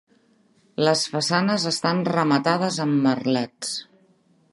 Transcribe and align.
Les 0.85 1.03
façanes 1.15 1.67
estan 1.71 2.01
rematades 2.09 2.79
amb 2.87 3.05
merlets. 3.09 3.75